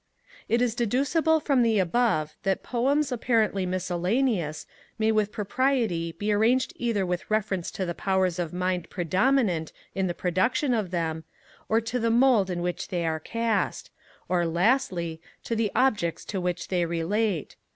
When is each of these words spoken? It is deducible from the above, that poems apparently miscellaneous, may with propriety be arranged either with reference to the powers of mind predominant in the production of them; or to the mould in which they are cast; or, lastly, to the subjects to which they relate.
It 0.49 0.63
is 0.63 0.73
deducible 0.73 1.39
from 1.39 1.61
the 1.61 1.77
above, 1.77 2.35
that 2.41 2.63
poems 2.63 3.11
apparently 3.11 3.67
miscellaneous, 3.67 4.65
may 4.97 5.11
with 5.11 5.31
propriety 5.31 6.13
be 6.13 6.31
arranged 6.31 6.73
either 6.77 7.05
with 7.05 7.29
reference 7.29 7.69
to 7.69 7.85
the 7.85 7.93
powers 7.93 8.39
of 8.39 8.51
mind 8.51 8.89
predominant 8.89 9.71
in 9.93 10.07
the 10.07 10.15
production 10.15 10.73
of 10.73 10.89
them; 10.89 11.23
or 11.69 11.79
to 11.81 11.99
the 11.99 12.09
mould 12.09 12.49
in 12.49 12.63
which 12.63 12.87
they 12.87 13.05
are 13.05 13.19
cast; 13.19 13.91
or, 14.27 14.43
lastly, 14.47 15.21
to 15.43 15.55
the 15.55 15.69
subjects 15.75 16.25
to 16.25 16.41
which 16.41 16.69
they 16.69 16.83
relate. 16.83 17.55